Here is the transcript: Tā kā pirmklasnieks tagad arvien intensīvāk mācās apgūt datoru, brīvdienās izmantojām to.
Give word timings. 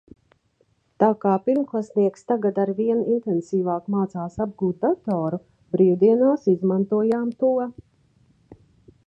Tā 1.01 1.09
kā 1.25 1.33
pirmklasnieks 1.49 2.25
tagad 2.31 2.57
arvien 2.63 3.03
intensīvāk 3.17 3.93
mācās 3.97 4.39
apgūt 4.47 4.81
datoru, 4.87 5.41
brīvdienās 5.77 6.49
izmantojām 6.57 7.31
to. 7.45 7.55